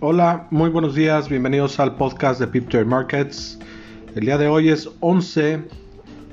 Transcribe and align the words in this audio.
Hola, 0.00 0.46
muy 0.50 0.70
buenos 0.70 0.94
días, 0.94 1.28
bienvenidos 1.28 1.80
al 1.80 1.96
podcast 1.96 2.38
de 2.38 2.46
Pip 2.46 2.68
Trade 2.68 2.84
Markets. 2.84 3.58
El 4.14 4.26
día 4.26 4.38
de 4.38 4.46
hoy 4.46 4.68
es 4.68 4.88
11 5.00 5.64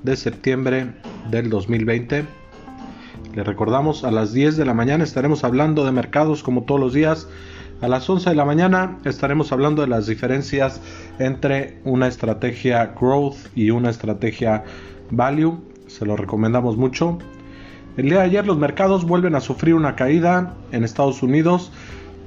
de 0.03 0.15
septiembre 0.15 0.93
del 1.31 1.49
2020. 1.49 2.25
Le 3.33 3.43
recordamos 3.43 4.03
a 4.03 4.11
las 4.11 4.33
10 4.33 4.57
de 4.57 4.65
la 4.65 4.75
mañana 4.75 5.03
estaremos 5.03 5.43
hablando 5.43 5.83
de 5.83 5.91
mercados 5.91 6.43
como 6.43 6.61
todos 6.61 6.79
los 6.79 6.93
días. 6.93 7.27
A 7.81 7.87
las 7.87 8.07
11 8.07 8.29
de 8.29 8.35
la 8.35 8.45
mañana 8.45 8.99
estaremos 9.03 9.51
hablando 9.51 9.81
de 9.81 9.87
las 9.87 10.05
diferencias 10.05 10.79
entre 11.17 11.79
una 11.85 12.05
estrategia 12.05 12.93
growth 13.01 13.47
y 13.55 13.71
una 13.71 13.89
estrategia 13.89 14.63
value. 15.09 15.59
Se 15.87 16.05
lo 16.05 16.15
recomendamos 16.15 16.77
mucho. 16.77 17.17
El 17.97 18.09
día 18.09 18.19
de 18.19 18.25
ayer 18.25 18.45
los 18.45 18.59
mercados 18.59 19.05
vuelven 19.05 19.33
a 19.33 19.41
sufrir 19.41 19.73
una 19.73 19.95
caída 19.95 20.53
en 20.71 20.83
Estados 20.83 21.23
Unidos 21.23 21.71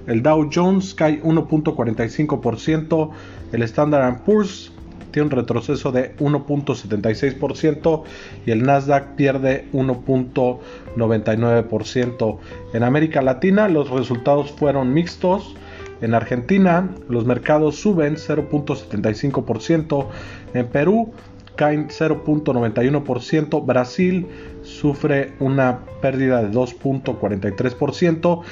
el 0.08 0.22
Dow 0.22 0.50
Jones 0.52 0.94
cae 0.94 1.22
1.45%, 1.22 3.10
el 3.52 3.62
Standard 3.62 4.24
Poor's 4.24 4.72
tiene 5.10 5.26
un 5.26 5.30
retroceso 5.30 5.92
de 5.92 6.16
1.76% 6.16 8.02
y 8.46 8.50
el 8.50 8.62
Nasdaq 8.62 9.16
pierde 9.16 9.66
1.99%. 9.72 12.38
En 12.74 12.82
América 12.82 13.22
Latina 13.22 13.68
los 13.68 13.88
resultados 13.90 14.50
fueron 14.52 14.92
mixtos. 14.92 15.54
En 16.00 16.14
Argentina 16.14 16.88
los 17.08 17.24
mercados 17.24 17.74
suben 17.76 18.16
0.75%, 18.16 20.06
en 20.54 20.66
Perú 20.68 21.12
caen 21.56 21.88
0.91%, 21.88 23.66
Brasil 23.66 24.28
sufre 24.62 25.32
una 25.40 25.80
pérdida 26.00 26.40
de 26.42 26.52
2.43%, 26.52 28.44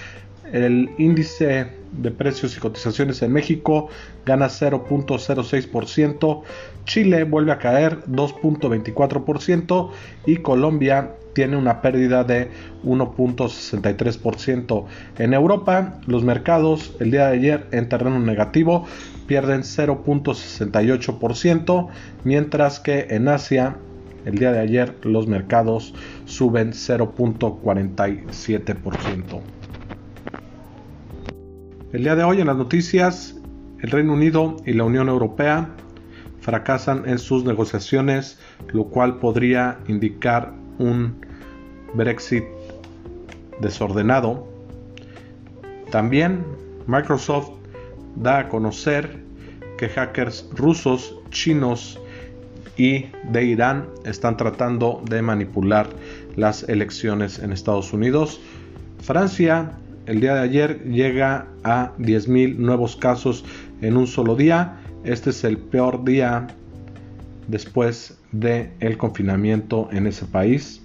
el 0.53 0.91
índice 0.99 1.69
de 1.93 2.11
precios 2.11 2.57
y 2.57 2.61
cotizaciones 2.61 3.23
en 3.23 3.33
México 3.33 3.89
gana 4.25 4.47
0.06%, 4.47 6.43
Chile 6.85 7.25
vuelve 7.25 7.53
a 7.53 7.59
caer 7.59 8.03
2.24% 8.05 9.91
y 10.27 10.37
Colombia 10.37 11.11
tiene 11.33 11.57
una 11.57 11.83
pérdida 11.83 12.23
de 12.25 12.51
1.63%. 12.85 14.85
En 15.19 15.35
Europa, 15.35 16.01
los 16.07 16.25
mercados 16.25 16.95
el 16.99 17.11
día 17.11 17.27
de 17.27 17.35
ayer 17.35 17.67
en 17.73 17.91
terreno 17.91 18.19
negativo 18.19 18.87
pierden 19.27 19.61
0.68%, 19.63 21.89
mientras 22.25 22.81
que 22.81 23.09
en 23.11 23.29
Asia 23.29 23.77
el 24.25 24.39
día 24.39 24.53
de 24.53 24.61
ayer 24.61 24.97
los 25.03 25.27
mercados 25.27 25.93
suben 26.25 26.73
0.47%. 26.73 29.43
El 31.97 32.03
día 32.03 32.15
de 32.15 32.25
hoy 32.25 32.43
en 32.43 32.49
las 32.49 32.59
noticias, 32.59 33.37
el 33.81 33.91
Reino 33.91 34.13
Unido 34.13 34.59
y 34.67 34.75
la 34.75 34.85
Unión 34.85 35.09
Europea 35.09 35.71
fracasan 36.43 37.09
en 37.09 37.19
sus 37.19 37.43
negociaciones, 37.47 38.39
lo 38.75 38.85
cual 38.85 39.19
podría 39.19 39.79
indicar 39.89 40.53
un 40.79 41.17
Brexit 41.95 42.45
desordenado. 43.63 44.47
También 45.91 46.45
Microsoft 46.87 47.53
da 48.17 48.41
a 48.41 48.49
conocer 48.51 49.19
que 49.79 49.89
hackers 49.89 50.51
rusos, 50.55 51.19
chinos 51.31 51.99
y 52.77 53.07
de 53.31 53.43
Irán 53.43 53.87
están 54.05 54.37
tratando 54.37 55.03
de 55.09 55.23
manipular 55.23 55.89
las 56.37 56.69
elecciones 56.69 57.39
en 57.39 57.53
Estados 57.53 57.95
Unidos. 57.95 58.39
Francia 59.01 59.73
el 60.07 60.21
día 60.21 60.35
de 60.35 60.41
ayer 60.41 60.85
llega 60.85 61.47
a 61.65 61.93
10.000 61.99 62.57
nuevos 62.57 62.97
casos 62.97 63.45
en 63.81 63.97
un 63.97 64.07
solo 64.07 64.37
día. 64.37 64.77
Este 65.05 65.31
es 65.31 65.45
el 65.45 65.59
peor 65.59 66.05
día 66.05 66.47
después 67.49 68.19
del 68.33 68.71
el 68.81 68.97
confinamiento 68.97 69.89
en 69.93 70.07
ese 70.07 70.25
país. 70.27 70.81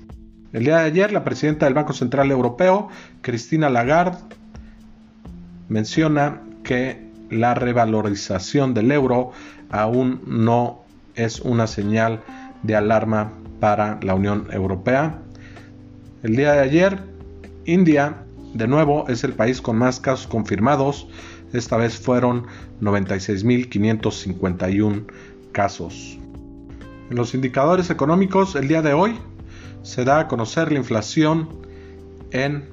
El 0.54 0.66
día 0.66 0.80
de 0.80 0.86
ayer 0.86 1.14
la 1.14 1.24
presidenta 1.24 1.66
del 1.66 1.76
Banco 1.76 1.94
Central 1.94 2.32
Europeo, 2.32 2.90
Cristina 3.22 3.70
Lagarde, 3.70 4.18
menciona 5.70 6.42
que 6.64 7.10
la 7.30 7.54
revalorización 7.54 8.74
del 8.74 8.92
euro 8.92 9.32
aún 9.70 10.22
no 10.26 10.82
es 11.16 11.40
una 11.40 11.68
señal 11.68 12.22
de 12.64 12.76
alarma 12.76 13.32
para 13.60 14.00
la 14.02 14.16
Unión 14.16 14.48
Europea. 14.52 15.20
El 16.24 16.36
día 16.36 16.54
de 16.54 16.60
ayer, 16.60 17.00
India 17.66 18.18
de 18.54 18.68
nuevo, 18.68 19.08
es 19.08 19.24
el 19.24 19.32
país 19.34 19.62
con 19.62 19.78
más 19.78 20.00
casos 20.00 20.26
confirmados. 20.28 21.08
Esta 21.54 21.78
vez 21.78 21.98
fueron 21.98 22.46
96.551 22.82 25.06
casos. 25.52 26.18
En 27.10 27.18
los 27.18 27.34
indicadores 27.34 27.90
económicos, 27.90 28.56
el 28.56 28.68
día 28.68 28.82
de 28.82 28.94
hoy 28.94 29.18
se 29.84 30.04
da 30.06 30.20
a 30.20 30.28
conocer 30.28 30.72
la 30.72 30.78
inflación 30.80 31.50
en 32.32 32.66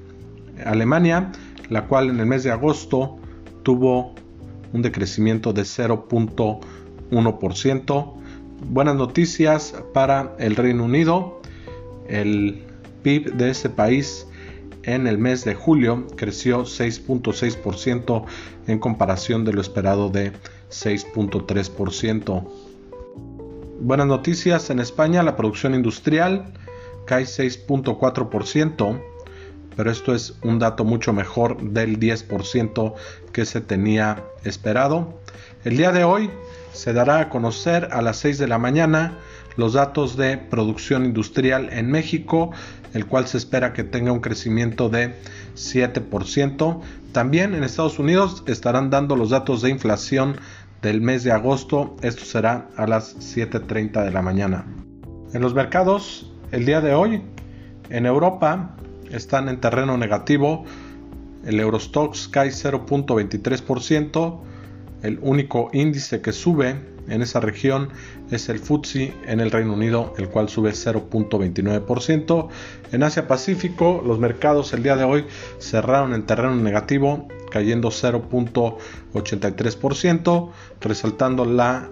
Alemania, 0.65 1.31
la 1.69 1.85
cual 1.87 2.09
en 2.09 2.19
el 2.19 2.25
mes 2.25 2.43
de 2.43 2.49
agosto 2.51 3.17
tuvo 3.63 4.15
un 4.73 4.81
decrecimiento 4.81 5.53
de 5.53 5.61
0.1%. 5.63 8.13
Buenas 8.69 8.95
noticias 8.95 9.75
para 9.93 10.35
el 10.39 10.55
Reino 10.55 10.85
Unido. 10.85 11.41
El 12.07 12.63
PIB 13.03 13.33
de 13.33 13.51
ese 13.51 13.69
país 13.69 14.25
en 14.95 15.05
el 15.05 15.17
mes 15.19 15.45
de 15.45 15.53
julio 15.53 16.07
creció 16.15 16.63
6.6% 16.63 18.25
en 18.67 18.79
comparación 18.79 19.45
de 19.45 19.53
lo 19.53 19.61
esperado 19.61 20.09
de 20.09 20.31
6.3%. 20.71 22.47
Buenas 23.81 24.07
noticias, 24.07 24.69
en 24.71 24.79
España 24.79 25.21
la 25.21 25.35
producción 25.35 25.75
industrial 25.75 26.53
cae 27.05 27.23
6.4%, 27.23 29.01
pero 29.75 29.91
esto 29.91 30.15
es 30.15 30.35
un 30.41 30.57
dato 30.57 30.83
mucho 30.83 31.13
mejor 31.13 31.61
del 31.61 31.99
10% 31.99 32.93
que 33.31 33.45
se 33.45 33.61
tenía 33.61 34.23
esperado. 34.43 35.19
El 35.63 35.77
día 35.77 35.91
de 35.91 36.03
hoy 36.03 36.31
se 36.73 36.93
dará 36.93 37.19
a 37.19 37.29
conocer 37.29 37.89
a 37.91 38.01
las 38.01 38.17
6 38.17 38.39
de 38.39 38.47
la 38.47 38.57
mañana 38.57 39.19
los 39.59 39.73
datos 39.73 40.15
de 40.15 40.37
producción 40.37 41.05
industrial 41.05 41.69
en 41.71 41.91
México, 41.91 42.51
el 42.93 43.05
cual 43.05 43.27
se 43.27 43.37
espera 43.37 43.73
que 43.73 43.83
tenga 43.83 44.11
un 44.11 44.21
crecimiento 44.21 44.89
de 44.89 45.13
7%. 45.55 46.81
También 47.11 47.53
en 47.53 47.63
Estados 47.63 47.99
Unidos 47.99 48.43
estarán 48.47 48.89
dando 48.89 49.15
los 49.17 49.29
datos 49.29 49.61
de 49.61 49.69
inflación 49.69 50.37
del 50.81 51.01
mes 51.01 51.25
de 51.25 51.33
agosto. 51.33 51.97
Esto 52.01 52.23
será 52.23 52.69
a 52.77 52.87
las 52.87 53.17
7.30 53.17 54.03
de 54.05 54.11
la 54.11 54.21
mañana. 54.21 54.65
En 55.33 55.41
los 55.41 55.53
mercados, 55.53 56.31
el 56.51 56.65
día 56.65 56.79
de 56.79 56.93
hoy, 56.93 57.21
en 57.89 58.05
Europa, 58.05 58.75
están 59.11 59.49
en 59.49 59.59
terreno 59.59 59.97
negativo. 59.97 60.63
El 61.45 61.59
Eurostox 61.59 62.29
cae 62.29 62.49
0.23%. 62.49 64.39
El 65.01 65.17
único 65.21 65.69
índice 65.73 66.21
que 66.21 66.31
sube 66.33 66.75
en 67.07 67.21
esa 67.21 67.39
región 67.39 67.87
es 68.31 68.49
el 68.49 68.59
FTSE 68.59 69.13
en 69.25 69.39
el 69.39 69.51
Reino 69.51 69.71
Unido, 69.73 70.13
el 70.17 70.27
cual 70.29 70.49
sube 70.49 70.71
0.29%. 70.71 72.49
En 72.91 73.03
Asia 73.03 73.27
Pacífico, 73.27 74.03
los 74.05 74.19
mercados 74.19 74.73
el 74.73 74.83
día 74.83 74.95
de 74.95 75.05
hoy 75.05 75.25
cerraron 75.59 76.13
en 76.13 76.25
terreno 76.25 76.55
negativo, 76.55 77.27
cayendo 77.49 77.89
0.83%, 77.89 80.51
resaltando 80.81 81.45
la 81.45 81.89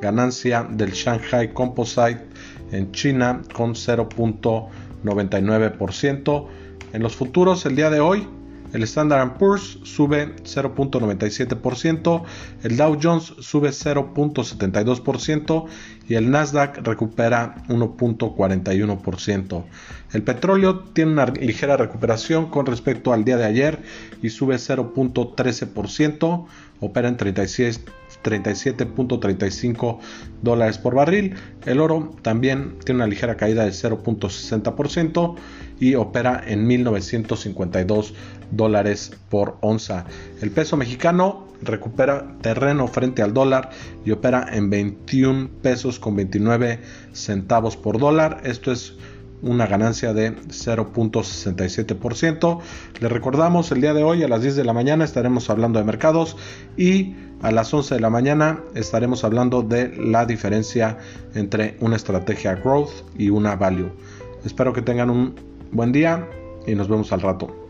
ganancia 0.00 0.66
del 0.68 0.92
Shanghai 0.92 1.52
Composite 1.52 2.26
en 2.72 2.90
China 2.92 3.42
con 3.54 3.74
0.99%. 3.74 6.46
En 6.92 7.02
los 7.02 7.16
futuros 7.16 7.66
el 7.66 7.76
día 7.76 7.88
de 7.88 8.00
hoy 8.00 8.26
el 8.72 8.82
Standard 8.84 9.36
Poor's 9.38 9.78
sube 9.82 10.36
0.97%, 10.36 12.22
el 12.62 12.76
Dow 12.76 12.98
Jones 13.00 13.34
sube 13.40 13.70
0.72% 13.70 15.66
y 16.08 16.14
el 16.14 16.30
Nasdaq 16.30 16.78
recupera 16.78 17.56
1.41%. 17.68 19.64
El 20.12 20.22
petróleo 20.22 20.80
tiene 20.92 21.12
una 21.12 21.26
ligera 21.26 21.76
recuperación 21.76 22.50
con 22.50 22.66
respecto 22.66 23.12
al 23.12 23.24
día 23.24 23.36
de 23.36 23.44
ayer 23.44 23.82
y 24.22 24.30
sube 24.30 24.56
0.13%, 24.56 26.46
opera 26.80 27.08
en 27.08 27.16
37.35 28.22 29.98
dólares 30.42 30.78
por 30.78 30.94
barril. 30.94 31.34
El 31.66 31.80
oro 31.80 32.14
también 32.22 32.76
tiene 32.84 32.98
una 32.98 33.06
ligera 33.06 33.36
caída 33.36 33.64
de 33.64 33.70
0.60% 33.70 35.36
y 35.80 35.94
opera 35.94 36.42
en 36.46 36.66
1952 36.66 38.14
dólares 38.50 39.12
por 39.28 39.56
onza. 39.60 40.04
El 40.40 40.50
peso 40.50 40.76
mexicano 40.76 41.48
recupera 41.62 42.36
terreno 42.40 42.88
frente 42.88 43.22
al 43.22 43.34
dólar 43.34 43.70
y 44.04 44.10
opera 44.10 44.46
en 44.52 44.70
21 44.70 45.50
pesos 45.62 45.98
con 45.98 46.16
29 46.16 46.80
centavos 47.12 47.76
por 47.76 47.98
dólar. 47.98 48.42
Esto 48.44 48.72
es 48.72 48.94
una 49.42 49.66
ganancia 49.66 50.14
de 50.14 50.36
0.67%. 50.36 52.60
Le 53.00 53.08
recordamos, 53.08 53.72
el 53.72 53.80
día 53.80 53.92
de 53.92 54.04
hoy 54.04 54.22
a 54.22 54.28
las 54.28 54.42
10 54.42 54.54
de 54.56 54.64
la 54.64 54.72
mañana 54.72 55.04
estaremos 55.04 55.50
hablando 55.50 55.78
de 55.78 55.84
mercados 55.84 56.36
y 56.76 57.14
a 57.42 57.50
las 57.50 57.74
11 57.74 57.96
de 57.96 58.00
la 58.00 58.10
mañana 58.10 58.60
estaremos 58.74 59.24
hablando 59.24 59.62
de 59.62 59.96
la 59.96 60.26
diferencia 60.26 60.98
entre 61.34 61.76
una 61.80 61.96
estrategia 61.96 62.54
growth 62.54 62.90
y 63.18 63.30
una 63.30 63.56
value. 63.56 63.90
Espero 64.44 64.72
que 64.72 64.82
tengan 64.82 65.10
un 65.10 65.34
buen 65.72 65.92
día 65.92 66.28
y 66.66 66.74
nos 66.74 66.88
vemos 66.88 67.12
al 67.12 67.20
rato. 67.20 67.61